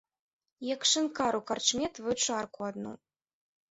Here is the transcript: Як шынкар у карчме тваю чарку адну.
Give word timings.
Як 0.67 0.81
шынкар 0.93 1.33
у 1.41 1.43
карчме 1.53 1.87
тваю 2.01 2.15
чарку 2.27 2.59
адну. 2.73 3.01